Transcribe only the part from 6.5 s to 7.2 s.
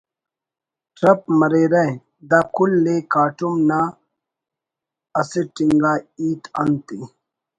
انتءِ